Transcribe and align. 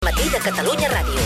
matí 0.00 0.30
de 0.32 0.38
Catalunya 0.40 0.88
Ràdio. 0.88 1.20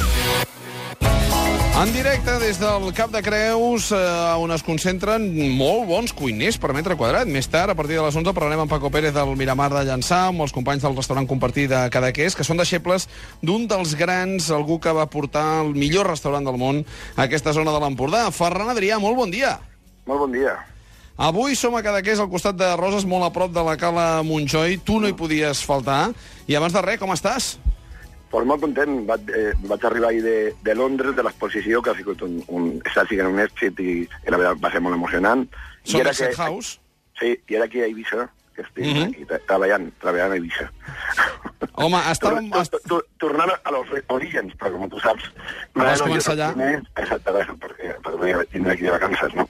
En 1.78 1.93
directe 1.95 2.33
des 2.42 2.58
del 2.58 2.89
Cap 2.95 3.11
de 3.11 3.21
Creus, 3.23 3.93
eh, 3.93 3.99
on 4.39 4.50
es 4.50 4.65
concentren 4.67 5.25
molt 5.57 5.87
bons 5.87 6.12
cuiners 6.12 6.58
per 6.58 6.73
metre 6.75 6.97
quadrat. 6.97 7.26
Més 7.26 7.47
tard, 7.47 7.71
a 7.71 7.75
partir 7.75 7.95
de 7.95 8.02
les 8.02 8.16
11, 8.16 8.32
parlarem 8.34 8.60
amb 8.64 8.71
Paco 8.71 8.90
Pérez 8.90 9.14
del 9.14 9.37
Miramar 9.37 9.71
de 9.71 9.84
Llançà, 9.87 10.29
amb 10.29 10.42
els 10.42 10.52
companys 10.52 10.82
del 10.82 10.96
restaurant 10.96 11.26
compartit 11.26 11.71
de 11.71 11.88
Cadaqués, 11.88 12.34
que 12.34 12.42
són 12.42 12.58
deixebles 12.58 13.08
d'un 13.42 13.68
dels 13.68 13.95
grans, 13.95 14.50
algú 14.50 14.80
que 14.80 14.93
va 14.93 15.06
portar 15.06 15.62
el 15.64 15.75
millor 15.75 16.11
restaurant 16.11 16.45
del 16.45 16.59
món 16.59 16.84
a 17.16 17.29
aquesta 17.29 17.52
zona 17.52 17.70
de 17.70 17.79
l'Empordà. 17.79 18.30
Ferran 18.30 18.70
Adrià, 18.70 18.98
molt 18.98 19.16
bon 19.16 19.30
dia. 19.30 19.61
Molt 20.06 20.18
bon 20.27 20.32
dia. 20.32 20.59
Avui 21.16 21.54
som 21.54 21.75
a 21.75 21.82
Cadaqués, 21.82 22.18
al 22.18 22.30
costat 22.30 22.59
de 22.59 22.75
Roses, 22.77 23.06
molt 23.06 23.22
a 23.22 23.30
prop 23.30 23.54
de 23.54 23.62
la 23.62 23.77
Cala 23.77 24.22
Montjoi. 24.22 24.79
Tu 24.82 24.98
no 24.98 25.06
hi 25.06 25.14
podies 25.14 25.62
faltar. 25.62 26.11
I 26.46 26.59
abans 26.59 26.75
de 26.75 26.82
res, 26.82 26.98
com 26.98 27.14
estàs? 27.14 27.54
Pues 28.35 28.46
molt 28.51 28.64
content. 28.64 28.95
Vaig, 29.07 29.29
eh, 29.30 29.53
vaig 29.71 29.85
arribar 29.87 30.09
ahir 30.11 30.23
de, 30.25 30.37
de 30.66 30.75
Londres, 30.75 31.15
de 31.15 31.23
l'exposició, 31.23 31.80
que 31.83 31.92
ha 31.92 31.95
sigut 31.95 32.23
un, 32.27 32.41
un, 32.51 32.65
està 32.83 33.05
sent 33.06 33.29
un 33.30 33.38
èxit 33.38 33.79
i, 33.79 33.92
i 34.02 34.33
la 34.34 34.41
veritat 34.41 34.62
va 34.65 34.73
ser 34.75 34.80
molt 34.83 34.97
emocionant. 34.98 35.45
I 35.84 35.92
Som 35.92 36.01
era 36.02 36.11
a 36.11 36.19
Set 36.19 36.34
House. 36.42 36.80
Sí, 37.20 37.37
i 37.47 37.55
era 37.61 37.69
aquí 37.70 37.78
a 37.84 37.87
Eivissa, 37.87 38.27
que 38.56 38.62
estic 38.66 38.84
Mhm. 38.89 39.05
aquí 39.12 39.25
tra- 39.30 39.39
treballant, 39.47 39.87
treballant 40.02 40.33
a 40.34 40.39
Eivissa. 40.41 40.66
Home, 41.78 42.01
estàvem... 42.11 42.51
Tor- 42.51 42.66
tor- 42.75 42.83
tor- 42.91 43.06
Tornant 43.23 43.52
a 43.62 43.70
los 43.70 43.87
orígens, 44.09 44.53
però 44.59 44.73
com 44.75 44.91
tu 44.91 44.98
saps... 45.01 45.30
Vas 45.78 46.03
començar 46.03 46.34
allà? 46.34 46.51
Exactament, 46.97 47.55
perquè, 47.62 47.95
perquè 48.03 48.34
vindre 48.53 48.73
aquí 48.75 48.83
de 48.89 48.91
vacances, 48.98 49.34
no? 49.39 49.47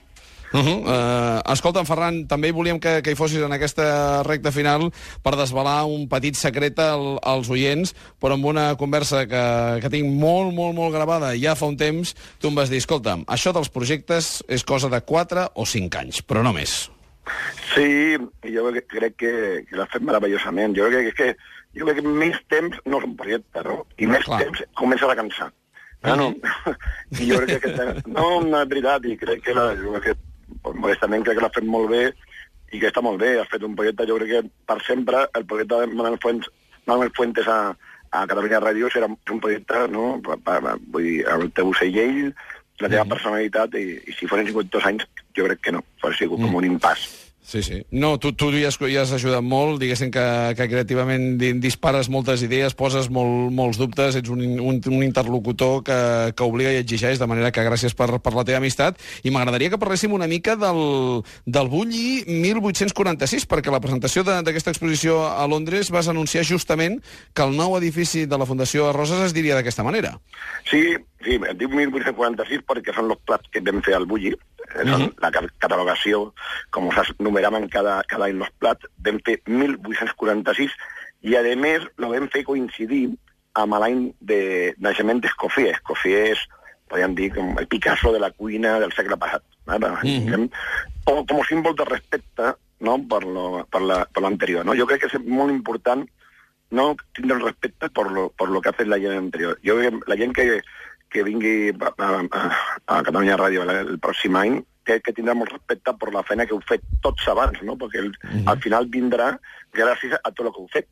Uh 0.54 0.60
-huh. 0.60 0.78
uh, 0.86 1.52
escolta'm, 1.52 1.86
Ferran, 1.86 2.28
també 2.30 2.52
volíem 2.52 2.78
que, 2.78 3.02
que 3.02 3.10
hi 3.10 3.16
fossis 3.18 3.42
en 3.42 3.52
aquesta 3.52 4.22
recta 4.22 4.52
final 4.52 4.92
per 5.20 5.34
desvelar 5.34 5.84
un 5.84 6.06
petit 6.08 6.36
secret 6.38 6.78
al, 6.78 7.18
als 7.22 7.50
oients, 7.50 7.94
però 8.20 8.34
amb 8.34 8.44
una 8.46 8.76
conversa 8.76 9.26
que, 9.26 9.80
que 9.82 9.90
tinc 9.90 10.06
molt, 10.06 10.54
molt, 10.54 10.76
molt 10.76 10.94
gravada 10.94 11.34
ja 11.34 11.56
fa 11.56 11.66
un 11.66 11.76
temps, 11.76 12.14
tu 12.38 12.48
em 12.48 12.54
vas 12.54 12.70
dir, 12.70 12.78
escolta'm, 12.78 13.24
això 13.26 13.52
dels 13.52 13.68
projectes 13.68 14.44
és 14.46 14.62
cosa 14.62 14.88
de 14.88 15.00
4 15.00 15.50
o 15.54 15.66
5 15.66 15.98
anys, 15.98 16.22
però 16.22 16.42
no 16.42 16.52
més. 16.52 16.88
Sí, 17.74 18.16
jo 18.44 18.70
crec- 18.70 19.16
que, 19.16 19.64
que 19.68 19.76
l'ha 19.76 19.86
fet 19.90 20.02
meravellosament. 20.02 20.76
Jo 20.76 20.86
crec 20.92 21.14
que, 21.16 21.36
jo 21.74 21.86
crec 21.88 22.00
que 22.00 22.08
més 22.08 22.36
temps 22.48 22.78
no 22.84 22.98
és 22.98 23.04
un 23.04 23.16
projecte, 23.16 23.62
no? 23.64 23.86
I 23.98 24.06
més 24.06 24.24
Clar. 24.24 24.42
temps 24.44 24.62
comença 24.74 25.10
a 25.10 25.16
cansar. 25.16 25.50
Ah, 26.02 26.14
no? 26.16 26.34
I 27.20 27.30
jo 27.30 27.40
crec 27.40 27.64
que... 27.64 27.86
No, 28.06 28.40
no, 28.44 28.60
és 28.60 28.68
veritat, 28.68 29.06
i 29.08 29.16
crec 29.16 29.42
que, 29.42 29.54
la, 29.56 29.72
jo 29.80 29.96
crec 29.96 30.12
que 30.12 30.33
modestament 30.74 31.24
crec 31.24 31.38
que 31.38 31.44
l'ha 31.46 31.54
fet 31.54 31.66
molt 31.68 31.90
bé 31.92 32.04
i 32.74 32.80
que 32.82 32.90
està 32.90 33.02
molt 33.04 33.20
bé. 33.22 33.34
Ha 33.38 33.48
fet 33.50 33.64
un 33.66 33.76
projecte, 33.78 34.06
jo 34.10 34.18
crec 34.20 34.32
que 34.34 34.42
per 34.68 34.78
sempre 34.86 35.24
el 35.38 35.46
projecte 35.50 35.80
de 35.80 35.90
Manuel 35.94 36.20
Fuentes, 36.22 36.50
Manuel 36.90 37.12
Fuentes 37.16 37.48
a, 37.48 37.58
a 38.10 38.24
Catalunya 38.30 38.62
Ràdio 38.62 38.90
serà 38.92 39.08
un 39.10 39.40
projecte, 39.40 39.86
no?, 39.94 40.18
per, 40.24 40.38
per, 40.44 40.60
vull 40.92 41.08
dir, 41.08 41.18
el 41.34 41.50
teu 41.56 41.72
segell, 41.78 42.32
la 42.82 42.90
teva 42.90 43.06
personalitat, 43.06 43.76
i, 43.78 44.00
i 44.10 44.16
si 44.16 44.28
foren 44.30 44.48
52 44.50 44.90
anys, 44.90 45.06
jo 45.36 45.46
crec 45.46 45.62
que 45.62 45.76
no, 45.76 45.84
hauria 46.02 46.24
sigut 46.24 46.42
com 46.42 46.58
un 46.58 46.66
impàs. 46.72 47.06
Sí, 47.44 47.62
sí. 47.62 47.82
No, 47.92 48.14
tu, 48.18 48.30
tu 48.32 48.46
ja 48.56 48.70
has, 48.70 48.78
ja 48.80 49.02
has 49.02 49.10
ajudat 49.12 49.44
molt, 49.44 49.76
diguéssim 49.82 50.08
que, 50.10 50.22
que 50.56 50.64
creativament 50.70 51.34
di- 51.36 51.52
dispares 51.60 52.08
moltes 52.08 52.40
idees, 52.42 52.72
poses 52.72 53.10
molt, 53.12 53.52
molts 53.52 53.76
dubtes, 53.76 54.16
ets 54.16 54.30
un, 54.32 54.40
un, 54.64 54.78
un 54.80 55.02
interlocutor 55.04 55.82
que, 55.84 55.98
que 56.32 56.46
obliga 56.48 56.72
i 56.72 56.80
exigeix, 56.80 57.20
de 57.20 57.28
manera 57.28 57.52
que 57.52 57.66
gràcies 57.66 57.92
per, 57.94 58.08
per 58.24 58.32
la 58.32 58.46
teva 58.48 58.62
amistat. 58.62 58.96
I 59.28 59.30
m'agradaria 59.34 59.68
que 59.74 59.80
parléssim 59.82 60.16
una 60.16 60.26
mica 60.26 60.56
del, 60.56 61.20
del 61.44 61.68
Bulli 61.68 62.24
1846, 62.26 63.44
perquè 63.52 63.68
la 63.70 63.82
presentació 63.84 64.24
d'aquesta 64.24 64.72
exposició 64.72 65.20
a 65.28 65.44
Londres 65.46 65.92
vas 65.92 66.08
anunciar 66.08 66.46
justament 66.48 67.02
que 67.36 67.44
el 67.44 67.52
nou 67.60 67.76
edifici 67.76 68.24
de 68.24 68.40
la 68.40 68.48
Fundació 68.48 68.88
Roses 68.96 69.20
es 69.20 69.36
diria 69.36 69.60
d'aquesta 69.60 69.84
manera. 69.84 70.16
Sí, 70.70 70.80
sí, 71.20 71.36
em 71.36 71.44
dic 71.60 71.68
1846 71.76 72.64
perquè 72.72 72.96
són 72.96 73.12
els 73.12 73.20
plats 73.28 73.52
que 73.52 73.60
vam 73.68 73.84
fer 73.84 74.00
al 74.00 74.08
Bulli, 74.08 74.32
eh, 74.74 74.84
són 74.84 75.00
Mhm. 75.02 75.12
la 75.22 75.30
ca- 75.30 75.48
catalogació, 75.58 76.32
com 76.70 76.90
se 76.92 77.02
numeraven 77.18 77.68
cada, 77.68 78.02
cada 78.04 78.26
any 78.26 78.40
els 78.40 78.50
plats, 78.58 78.86
vam 78.98 79.18
fer 79.24 79.40
1846 79.46 80.72
i, 81.22 81.36
a 81.36 81.42
més, 81.56 81.82
lo 81.96 82.10
vam 82.10 82.28
fer 82.28 82.44
coincidir 82.44 83.08
amb 83.54 83.74
l'any 83.78 84.12
de 84.20 84.74
naixement 84.78 85.20
d'Escoffier. 85.22 85.74
Escoffier 85.76 86.32
és, 86.32 86.38
podríem 86.88 87.14
dir, 87.14 87.30
com 87.34 87.56
el 87.58 87.66
Picasso 87.68 88.12
de 88.12 88.18
la 88.20 88.30
cuina 88.30 88.78
del 88.80 88.92
segle 88.92 89.16
passat. 89.16 89.42
¿vale? 89.66 89.88
Mhm. 90.02 90.50
com, 91.06 91.24
com 91.26 91.40
a 91.40 91.44
símbol 91.48 91.74
de 91.74 91.84
respecte 91.86 92.54
no? 92.80 92.98
per, 93.08 93.24
lo, 93.24 93.64
per, 93.70 93.80
la, 93.80 94.04
per 94.04 94.22
l'anterior. 94.22 94.64
No? 94.66 94.74
Jo 94.76 94.86
crec 94.86 95.00
que 95.00 95.06
és 95.06 95.24
molt 95.24 95.50
important 95.50 96.04
no 96.70 96.94
tindre 97.14 97.36
el 97.38 97.42
respecte 97.44 97.88
per 97.88 98.10
lo, 98.10 98.28
per 98.36 98.48
lo 98.48 98.60
que 98.60 98.68
ha 98.68 98.72
fet 98.76 98.86
la 98.88 98.98
gent 98.98 99.16
anterior. 99.16 99.58
Jo 99.64 99.76
crec 99.78 99.94
que 99.94 100.10
la 100.10 100.16
gent 100.16 100.34
que, 100.34 100.62
que 101.14 101.22
vingui 101.26 101.70
a, 101.78 101.92
a, 102.02 102.42
a 102.90 103.02
Catalunya 103.06 103.38
Ràdio 103.38 103.62
el, 103.70 103.94
pròxim 104.02 104.34
any 104.40 104.58
que, 104.84 104.98
que 105.00 105.14
tindrà 105.16 105.32
molt 105.38 105.52
respecte 105.54 105.94
per 106.00 106.10
la 106.12 106.24
feina 106.26 106.44
que 106.44 106.52
heu 106.56 106.60
fet 106.68 106.82
tots 107.04 107.24
abans, 107.32 107.62
no? 107.62 107.78
perquè 107.80 108.02
el, 108.02 108.10
Mhm. 108.24 108.48
al 108.50 108.58
final 108.60 108.90
vindrà 108.90 109.30
gràcies 109.72 110.18
a 110.18 110.30
tot 110.32 110.46
el 110.48 110.52
que 110.52 110.60
heu 110.64 110.68
fet. 110.74 110.88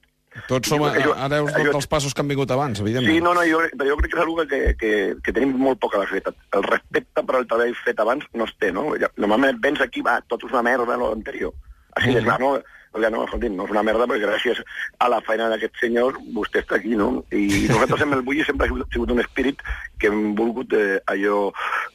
Tots 0.49 0.71
som 0.71 0.81
hereus 0.81 1.51
jo- 1.53 1.65
tots 1.67 1.75
els 1.77 1.87
passos 1.93 2.15
que 2.15 2.23
han 2.23 2.29
vingut 2.31 2.51
abans, 2.55 2.81
evidentment. 2.81 3.13
Sí, 3.13 3.21
no, 3.21 3.35
no, 3.37 3.43
jo, 3.45 3.59
però 3.77 3.91
jo 3.91 3.97
crec 4.01 4.15
que 4.15 4.21
és 4.23 4.31
una 4.33 4.47
que, 4.49 4.61
que, 4.81 4.93
que 5.23 5.33
tenim 5.37 5.53
molt 5.61 5.79
poca 5.83 5.99
la 6.01 6.07
veritat. 6.09 6.35
El 6.57 6.63
respecte 6.65 7.23
per 7.29 7.37
el 7.43 7.47
treball 7.51 7.75
fet 7.85 8.01
abans 8.01 8.25
no 8.33 8.47
es 8.49 8.55
té, 8.59 8.71
no? 8.73 8.95
Normalment 9.21 9.61
vens 9.61 9.83
aquí, 9.85 10.01
va, 10.01 10.23
tot 10.27 10.47
és 10.47 10.55
una 10.55 10.63
merda, 10.65 10.97
lo 10.97 11.13
anterior. 11.13 11.53
Així 12.01 12.15
Mhm. 12.15 12.25
clar, 12.25 12.39
no? 12.41 12.55
Oiga, 12.93 13.09
no, 13.11 13.23
escolti'm, 13.25 13.55
no 13.57 13.65
és 13.65 13.71
una 13.73 13.83
merda, 13.87 14.05
perquè 14.07 14.27
gràcies 14.27 14.59
a 15.01 15.09
la 15.09 15.23
feina 15.25 15.47
d'aquest 15.49 15.79
senyor 15.81 16.19
vostè 16.37 16.61
està 16.61 16.77
aquí, 16.77 16.93
no? 16.99 17.23
I 17.33 17.67
nosaltres 17.71 18.03
amb 18.05 18.19
el 18.19 18.25
Bulli 18.27 18.45
sempre 18.45 18.67
ha 18.69 18.73
sigut, 18.93 19.11
un 19.15 19.21
espírit 19.25 19.63
que 19.99 20.11
hem 20.13 20.35
volgut 20.37 20.75
eh, 20.77 20.99
allò 21.09 21.47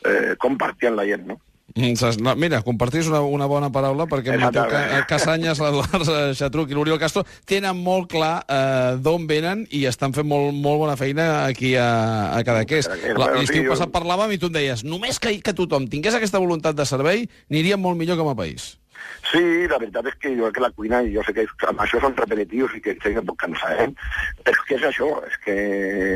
eh, 0.03 0.33
compartir 0.41 0.89
amb 0.89 0.97
la 1.03 1.05
gent, 1.05 1.27
no? 1.29 1.37
Mm, 1.77 2.31
mira, 2.41 2.63
compartís 2.65 3.05
una, 3.11 3.19
una 3.21 3.45
bona 3.45 3.67
paraula 3.69 4.07
perquè 4.09 4.33
Exactament. 4.33 4.93
eh, 4.97 5.03
Casanyes, 5.05 5.59
l'Eduard 5.61 6.07
eh, 6.09 6.31
Xatruc 6.33 6.71
i 6.71 6.77
l'Oriol 6.77 6.97
Castro 6.97 7.21
tenen 7.45 7.77
molt 7.77 8.07
clar 8.09 8.39
eh, 8.49 8.95
d'on 8.97 9.27
venen 9.29 9.67
i 9.69 9.83
estan 9.85 10.15
fent 10.15 10.25
molt, 10.25 10.55
molt 10.57 10.79
bona 10.81 10.95
feina 10.97 11.43
aquí 11.45 11.75
a, 11.77 12.33
a 12.33 12.41
Cadaqués. 12.47 12.89
L'estiu 12.89 13.45
sí, 13.51 13.61
jo- 13.67 13.75
passat 13.75 13.93
parlàvem 13.93 14.33
i 14.33 14.39
tu 14.41 14.49
em 14.49 14.57
deies 14.57 14.81
només 14.87 15.19
que, 15.21 15.35
que 15.43 15.53
tothom 15.53 15.85
tingués 15.91 16.17
aquesta 16.17 16.41
voluntat 16.41 16.73
de 16.79 16.87
servei 16.89 17.27
aniríem 17.51 17.77
molt 17.83 17.99
millor 18.01 18.17
com 18.17 18.31
a 18.33 18.35
país. 18.39 18.79
Sí, 19.27 19.67
la 19.67 19.79
veritat 19.81 20.07
és 20.07 20.15
que 20.21 20.31
jo 20.37 20.45
crec 20.47 20.55
que 20.55 20.63
la 20.63 20.71
cuina, 20.75 21.01
jo 21.11 21.23
sé 21.25 21.33
que 21.35 21.43
amb 21.67 21.81
això 21.83 21.99
són 21.99 22.15
repetitius 22.15 22.77
i 22.77 22.81
que 22.83 22.93
sé 23.03 23.11
que 23.15 23.23
pot 23.27 23.35
cansar, 23.41 23.73
eh? 23.83 23.87
però 24.39 24.53
és 24.55 24.61
que 24.69 24.77
és 24.77 24.85
això, 24.87 25.09
és 25.27 25.35
que 25.43 25.57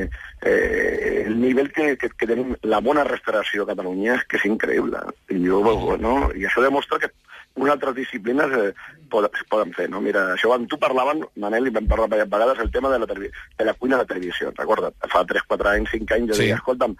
eh, 0.07 1.25
el 1.25 1.35
nivell 1.41 1.71
que, 1.75 1.89
que, 1.99 2.11
que 2.15 2.29
tenim, 2.29 2.55
la 2.63 2.79
bona 2.79 3.03
restauració 3.07 3.65
a 3.65 3.71
Catalunya 3.73 4.15
és 4.15 4.23
que 4.31 4.39
és 4.39 4.47
increïble. 4.47 5.03
I, 5.27 5.41
jo, 5.43 5.59
no? 5.99 6.15
I 6.37 6.47
això 6.47 6.63
demostra 6.63 7.01
que 7.03 7.11
unes 7.59 7.73
altres 7.73 7.97
disciplines 7.99 8.55
eh, 8.55 8.71
pod 9.11 9.27
es 9.27 9.43
poden 9.51 9.75
fer, 9.75 9.89
no? 9.91 9.99
Mira, 10.03 10.29
això 10.37 10.53
amb 10.55 10.69
tu 10.71 10.79
parlaven, 10.79 11.25
Manel, 11.43 11.67
i 11.67 11.75
vam 11.75 11.89
parlar 11.91 12.07
diverses 12.13 12.31
vegades, 12.31 12.63
el 12.63 12.71
tema 12.71 12.93
de 12.93 13.01
la, 13.03 13.09
de 13.11 13.65
la 13.67 13.75
cuina 13.79 13.99
de 13.99 14.07
televisió, 14.13 14.53
recorda't? 14.55 14.95
Fa 15.11 15.25
3, 15.27 15.49
4 15.51 15.73
anys, 15.75 15.97
5 15.97 16.15
anys, 16.15 16.31
jo 16.31 16.39
sí. 16.39 16.47
deia, 16.47 16.61
escolta'm, 16.61 16.95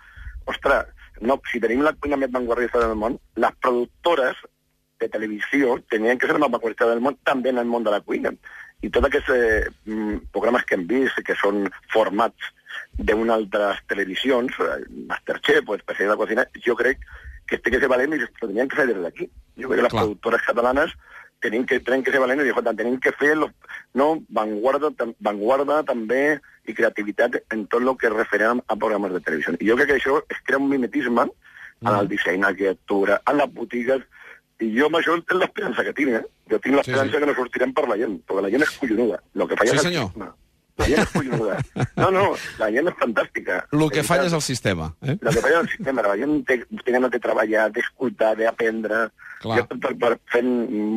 ostres, 0.51 0.91
no, 1.23 1.39
si 1.47 1.61
tenim 1.63 1.85
la 1.85 1.93
cuina 1.93 2.19
més 2.19 2.33
vanguardista 2.33 2.81
del 2.83 2.97
món, 2.99 3.15
les 3.39 3.61
productores 3.63 4.39
de 5.01 5.09
televisió 5.09 5.77
tenien 5.89 6.19
que 6.19 6.29
ser 6.29 6.39
la 6.39 6.49
més 6.51 6.77
del 6.79 7.01
món 7.03 7.17
també 7.27 7.49
en 7.49 7.61
el 7.61 7.69
món 7.69 7.83
de 7.83 7.91
la 7.91 8.01
cuina. 8.01 8.31
I 8.81 8.89
tots 8.89 9.07
aquests 9.07 9.29
eh, 9.35 9.69
mm, 9.85 10.31
programes 10.33 10.65
que 10.65 10.77
hem 10.77 10.87
vist, 10.89 11.19
que 11.25 11.37
són 11.37 11.67
formats 11.93 12.53
d'unes 12.97 13.35
altres 13.35 13.81
televisions, 13.89 14.57
eh, 14.65 14.79
Masterchef 15.09 15.69
o 15.69 15.77
Especial 15.77 16.13
de 16.13 16.17
Cocina, 16.17 16.47
jo 16.65 16.75
crec 16.75 17.01
que 17.47 17.57
este 17.57 17.71
que 17.71 17.79
ser 17.79 17.89
valent 17.91 18.15
i 18.15 18.23
ho 18.23 18.29
tenien 18.39 18.69
que 18.69 18.79
fer 18.79 18.87
des 18.87 19.01
d'aquí. 19.03 19.29
Jo 19.57 19.69
crec 19.69 19.81
que 19.81 19.87
les 19.87 19.93
Clar. 19.93 20.05
productores 20.05 20.45
catalanes 20.47 20.93
tenen 21.41 21.65
que, 21.65 21.79
tenen 21.81 22.03
que 22.03 22.11
ser 22.13 22.21
valents 22.21 22.41
i 22.41 22.45
dir, 22.45 22.53
"Escolta, 22.53 22.73
tenim 22.73 22.99
que 22.99 23.11
fer 23.11 23.35
los, 23.35 23.51
no, 23.93 24.23
vanguarda, 24.29 24.91
tam, 24.97 25.13
vanguarda 25.19 25.83
també 25.83 26.39
i 26.65 26.73
creativitat 26.73 27.41
en 27.49 27.65
tot 27.67 27.81
el 27.81 27.97
que 27.97 28.07
es 28.07 28.13
referent 28.13 28.61
a 28.67 28.75
programes 28.75 29.13
de 29.13 29.19
televisió. 29.19 29.53
I 29.59 29.69
jo 29.69 29.75
crec 29.75 29.87
que 29.89 29.99
això 29.99 30.21
es 30.29 30.37
crea 30.45 30.59
un 30.59 30.69
mimetisme 30.69 31.27
en 31.81 31.95
el 31.95 32.07
disseny, 32.07 32.35
en 32.35 32.41
l'arquitectura, 32.45 33.21
en 33.25 33.37
les 33.37 33.53
botigues, 33.53 34.03
i 34.61 34.69
jo 34.77 34.85
amb 34.87 34.97
això 34.99 35.15
és 35.17 35.35
l'esperança 35.41 35.83
que 35.87 35.93
tinc, 35.97 36.13
eh? 36.19 36.23
Jo 36.51 36.59
tinc 36.61 36.75
l'esperança 36.77 37.09
Sí, 37.09 37.15
sí. 37.15 37.19
que 37.19 37.25
no 37.31 37.35
sortirem 37.35 37.73
per 37.73 37.87
la 37.89 37.97
gent, 37.97 38.19
perquè 38.27 38.41
la 38.45 38.49
gent 38.53 38.63
és 38.67 38.77
collonuda. 38.77 39.19
Lo 39.33 39.47
que 39.49 39.57
falla 39.57 39.71
Sí, 39.71 39.77
és 39.77 39.83
senyor. 39.89 40.05
sistema. 40.11 40.29
La 40.77 40.85
gent 40.87 41.01
és 41.01 41.11
collonuda. 41.11 41.57
No, 41.97 42.09
no, 42.11 42.23
la 42.59 42.69
gent 42.71 42.87
és 42.91 42.95
fantàstica. 43.01 43.57
El 43.71 43.85
que 43.91 44.01
De 44.01 44.07
falla 44.07 44.25
és 44.25 44.31
veritat. 44.31 44.39
el 44.39 44.41
sistema. 44.47 44.87
Eh? 45.01 45.11
El 45.17 45.19
que 45.19 45.41
falla 45.41 45.55
és 45.57 45.61
el 45.63 45.69
sistema. 45.75 46.01
La 46.07 46.17
gent 46.17 46.35
té, 46.45 46.57
té 46.85 46.91
ganes 46.95 47.11
de 47.11 47.19
treballar, 47.19 47.67
d'escoltar, 47.75 48.35
d'aprendre. 48.37 49.01
Jo 49.43 49.65
per, 49.67 49.95
per, 49.97 50.11
fent 50.31 50.51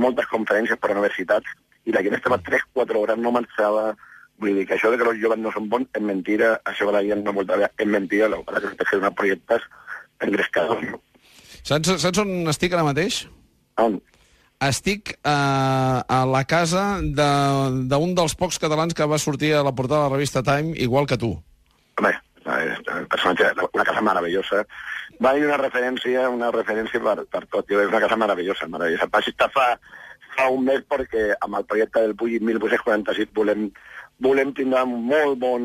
moltes 0.04 0.26
conferències 0.32 0.78
per 0.78 0.90
universitats 0.92 1.46
i 1.84 1.92
la 1.92 2.02
gent 2.04 2.14
estava 2.18 2.38
3-4 2.44 2.96
hores, 3.00 3.18
no 3.18 3.32
marxava. 3.32 3.94
Vull 4.38 4.54
dir 4.58 4.66
que 4.66 4.74
això 4.74 4.90
de 4.90 4.98
que 4.98 5.08
els 5.08 5.20
joves 5.22 5.38
no 5.38 5.52
són 5.52 5.68
bons 5.70 5.86
és 5.94 6.02
mentira, 6.02 6.60
això 6.64 6.86
que 6.88 6.92
la 6.96 7.02
gent 7.06 7.22
no 7.24 7.32
vol 7.32 7.46
treballar 7.46 7.70
és 7.78 7.86
mentira, 7.86 8.28
que 8.28 8.42
passa 8.44 8.66
és 8.68 8.76
que 8.80 8.84
fer 8.90 8.98
uns 9.00 9.14
projectes 9.14 9.62
engrescadors. 10.20 10.82
No? 10.90 11.00
Saps, 11.64 11.94
saps 12.02 12.18
on 12.20 12.32
estic 12.52 12.74
ara 12.74 12.84
mateix? 12.84 13.24
On? 13.82 14.00
Estic 14.64 15.10
eh, 15.18 15.28
a 15.28 16.20
la 16.30 16.44
casa 16.48 17.00
de- 17.02 17.86
d'un 17.90 18.14
de, 18.14 18.20
dels 18.20 18.34
pocs 18.38 18.58
catalans 18.62 18.94
que 18.94 19.04
va 19.10 19.18
sortir 19.18 19.52
a 19.54 19.62
la 19.66 19.72
portada 19.74 20.04
de 20.04 20.10
la 20.10 20.14
revista 20.16 20.42
Time, 20.42 20.72
igual 20.76 21.06
que 21.06 21.18
tu. 21.18 21.32
home, 21.98 22.14
el 22.46 23.06
personatge, 23.08 23.50
una 23.72 23.84
casa 23.84 24.00
meravellosa. 24.00 24.64
Va 25.22 25.30
haver 25.30 25.46
una 25.46 25.56
referència, 25.56 26.28
una 26.28 26.50
referència 26.50 27.00
per, 27.00 27.24
per 27.30 27.46
tot. 27.46 27.66
Jo, 27.70 27.80
és 27.82 27.88
una 27.88 28.00
casa 28.00 28.16
meravellosa, 28.16 28.66
meravellosa. 28.68 29.06
Va 29.12 29.20
estar 29.20 29.50
fa, 29.54 29.66
fa 30.36 30.48
un 30.50 30.64
mes 30.64 30.82
perquè 30.88 31.34
amb 31.40 31.56
el 31.60 31.64
projecte 31.64 32.00
del 32.00 32.14
1846 32.18 33.28
volem, 33.34 33.68
volem 34.22 34.52
tindre 34.54 34.84
molt 34.86 35.38
bon, 35.42 35.64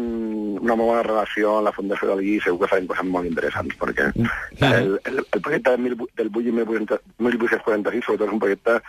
una 0.58 0.76
molt 0.76 0.90
bona 0.90 1.04
relació 1.06 1.58
amb 1.58 1.68
la 1.68 1.74
Fundació 1.76 2.10
del 2.10 2.24
Gui 2.26 2.38
i 2.38 2.44
segur 2.44 2.64
que 2.64 2.72
farem 2.72 2.88
coses 2.90 3.06
molt 3.06 3.30
interessants 3.30 3.76
perquè 3.78 4.10
el, 4.10 4.96
el, 5.06 5.22
el 5.22 5.42
projecte 5.46 5.76
del, 5.76 6.08
del 6.18 6.32
1846 6.34 8.08
sobretot 8.08 8.26
és 8.28 8.34
un 8.34 8.42
projecte 8.42 8.80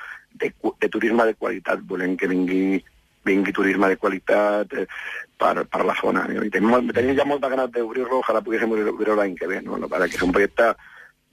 de, 0.41 0.53
de 0.81 0.89
turisme 0.89 1.27
de 1.29 1.37
qualitat. 1.37 1.85
Volem 1.93 2.17
que 2.17 2.31
vingui 2.31 2.81
vingui 3.25 3.53
turisme 3.53 3.89
de 3.89 3.99
qualitat 4.01 4.73
eh, 4.73 4.87
per, 5.37 5.67
per 5.69 5.85
la 5.85 5.97
zona. 6.01 6.25
I 6.33 6.49
tenim, 6.53 6.89
tenim 6.97 7.19
ja 7.19 7.29
molta 7.29 7.51
ganes 7.53 7.69
d'obrir-lo, 7.75 8.23
ojalà 8.23 8.41
poguéssim 8.45 8.73
obrir-lo 8.73 9.19
l'any 9.19 9.37
que 9.37 9.49
ve, 9.51 9.61
no? 9.67 9.77
no 9.77 9.91
perquè 9.93 10.17
és 10.17 10.25
un 10.25 10.33
projecte, 10.33 10.73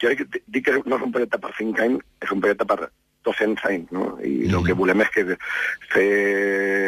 jo 0.03 0.11
dic 0.11 0.65
que 0.65 0.75
no 0.83 0.99
és 0.99 1.05
un 1.07 1.13
projecte 1.15 1.39
per 1.39 1.53
5 1.57 1.85
anys, 1.85 2.03
és 2.27 2.33
un 2.35 2.43
projecte 2.43 2.67
per 2.67 2.89
200 3.27 3.67
anys, 3.69 3.91
no? 3.95 4.07
I 4.23 4.47
mm. 4.47 4.55
el 4.55 4.65
que 4.67 4.77
volem 4.77 5.03
és 5.05 5.11
que 5.13 5.25
fer 5.91 6.07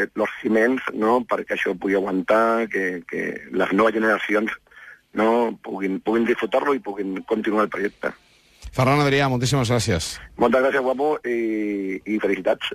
els 0.08 0.40
ciments, 0.40 0.88
no?, 0.96 1.20
perquè 1.30 1.58
això 1.58 1.76
pugui 1.76 2.00
aguantar, 2.00 2.70
que, 2.72 3.04
que 3.10 3.28
les 3.52 3.76
noves 3.76 4.00
generacions 4.00 4.56
no, 5.20 5.30
puguin, 5.66 6.00
puguin 6.06 6.28
disfrutar-lo 6.28 6.76
i 6.78 6.84
puguin 6.84 7.22
continuar 7.30 7.68
el 7.68 7.74
projecte. 7.74 8.14
Ferran 8.70 9.00
Adrià, 9.02 9.26
moltíssimes 9.32 9.70
gràcies. 9.72 10.08
Moltes 10.40 10.62
gràcies, 10.62 10.84
guapo, 10.86 11.08
i, 11.26 11.98
i 12.06 12.20
felicitats. 12.22 12.70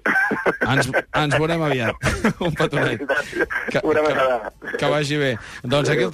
Ens, 0.72 0.88
ens 0.90 1.36
veurem 1.38 1.62
aviat. 1.62 2.08
Un 2.44 2.56
petonet. 2.58 3.04
Que, 3.70 3.82
Una 3.86 4.02
que, 4.08 4.72
que 4.80 4.90
vagi 4.90 5.20
bé. 5.20 5.30
Doncs 5.62 5.92
aquí 5.94 6.02